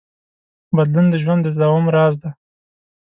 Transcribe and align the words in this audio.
بدلون 0.75 1.05
د 1.11 1.15
ژوند 1.23 1.41
د 1.43 1.47
تداوم 1.53 1.85
راز 1.95 2.13
دی. 2.21 2.29